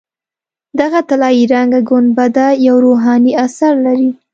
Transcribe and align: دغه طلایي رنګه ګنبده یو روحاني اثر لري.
دغه 0.79 0.99
طلایي 1.09 1.43
رنګه 1.53 1.79
ګنبده 1.89 2.47
یو 2.67 2.75
روحاني 2.85 3.31
اثر 3.45 3.73
لري. 3.85 4.09